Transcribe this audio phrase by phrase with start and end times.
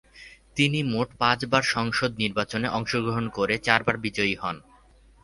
[0.55, 4.57] তিনি মোট পাঁচবার সংসদ নির্বাচনে অংশগ্রহণ করে চার বার বিজয়ী হন।